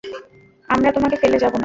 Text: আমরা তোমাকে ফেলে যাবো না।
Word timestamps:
আমরা 0.69 0.89
তোমাকে 0.91 1.15
ফেলে 1.15 1.37
যাবো 1.37 1.55
না। 1.55 1.59